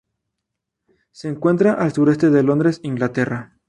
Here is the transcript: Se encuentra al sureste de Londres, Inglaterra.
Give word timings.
Se 1.11 1.27
encuentra 1.29 1.73
al 1.73 1.93
sureste 1.93 2.31
de 2.31 2.41
Londres, 2.41 2.79
Inglaterra. 2.81 3.53